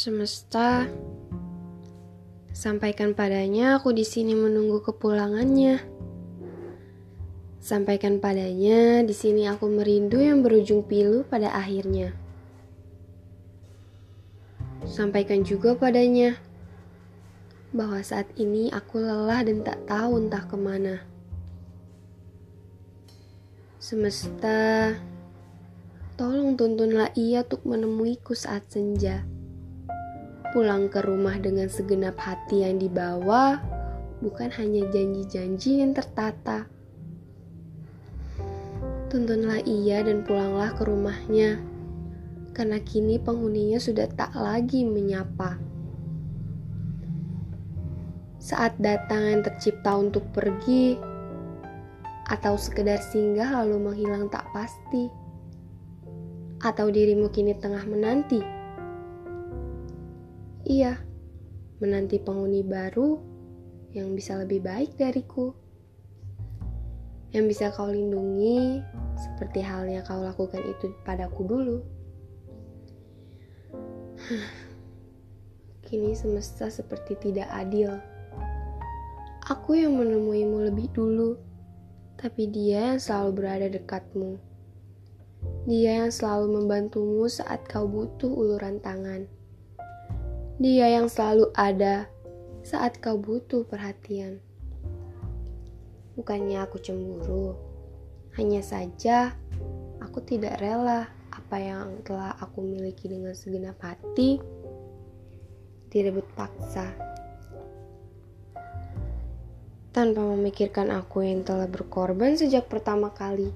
[0.00, 0.88] Semesta,
[2.56, 5.76] sampaikan padanya aku di sini menunggu kepulangannya.
[7.60, 12.16] Sampaikan padanya di sini aku merindu yang berujung pilu pada akhirnya.
[14.88, 16.40] Sampaikan juga padanya
[17.76, 21.04] bahwa saat ini aku lelah dan tak tahu entah ke mana.
[23.76, 24.96] Semesta,
[26.16, 29.28] tolong tuntunlah ia untuk menemuiku saat senja.
[30.50, 33.62] Pulang ke rumah dengan segenap hati yang dibawa,
[34.18, 36.66] bukan hanya janji-janji yang tertata.
[39.06, 41.62] Tuntunlah ia dan pulanglah ke rumahnya,
[42.50, 45.54] karena kini penghuninya sudah tak lagi menyapa.
[48.42, 50.98] Saat datang yang tercipta untuk pergi,
[52.26, 55.06] atau sekedar singgah lalu menghilang tak pasti,
[56.58, 58.59] atau dirimu kini tengah menanti
[60.60, 61.00] Iya,
[61.80, 63.16] menanti penghuni baru
[63.96, 65.56] yang bisa lebih baik dariku.
[67.32, 68.84] Yang bisa kau lindungi
[69.16, 71.78] seperti halnya kau lakukan itu padaku dulu.
[75.88, 77.96] Kini semesta seperti tidak adil.
[79.48, 81.40] Aku yang menemuimu lebih dulu,
[82.20, 84.36] tapi dia yang selalu berada dekatmu.
[85.64, 89.39] Dia yang selalu membantumu saat kau butuh uluran tangan
[90.60, 92.04] dia yang selalu ada
[92.60, 94.44] saat kau butuh perhatian.
[96.20, 97.56] Bukannya aku cemburu,
[98.36, 99.32] hanya saja
[100.04, 104.36] aku tidak rela apa yang telah aku miliki dengan segenap hati
[105.88, 106.92] direbut paksa.
[109.96, 113.48] Tanpa memikirkan aku yang telah berkorban sejak pertama kali.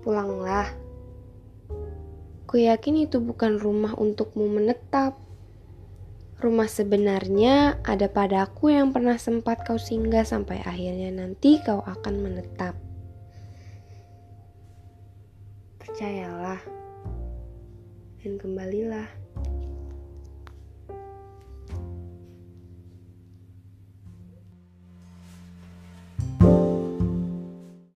[0.00, 0.81] Pulanglah
[2.52, 5.16] Aku yakin itu bukan rumah untukmu menetap.
[6.36, 12.76] Rumah sebenarnya ada padaku yang pernah sempat kau singgah sampai akhirnya nanti kau akan menetap.
[15.80, 16.60] Percayalah
[18.20, 19.08] dan kembalilah.